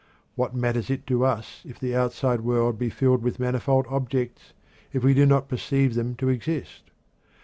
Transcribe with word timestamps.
What 0.33 0.55
matters 0.55 0.89
it 0.89 1.05
to 1.05 1.23
us 1.25 1.61
if 1.63 1.79
the 1.79 1.95
outside 1.95 2.41
world 2.41 2.79
be 2.79 2.89
filled 2.89 3.21
with 3.21 3.39
manifold 3.39 3.85
objects, 3.87 4.53
if 4.91 5.03
we 5.03 5.13
do 5.13 5.27
not 5.27 5.47
perceive 5.47 5.93
them 5.93 6.15
to 6.15 6.27
exist? 6.27 6.89